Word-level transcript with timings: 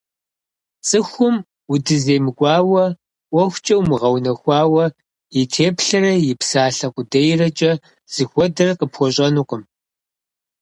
ЦӀыхум 0.87 1.35
удыземыкӀуауэ, 1.73 2.85
ӀуэхукӀэ 3.31 3.75
умыгъэунэхуауэ, 3.79 4.85
и 5.39 5.41
теплъэрэ 5.51 6.13
и 6.31 6.33
псалъэ 6.39 6.87
къудейрэкӀэ 6.93 7.71
зыхуэдэр 8.13 8.69
къыпхуэщӀэнукъым. 8.79 9.63